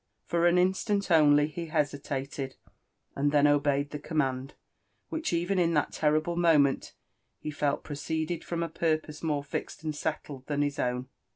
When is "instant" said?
0.57-1.11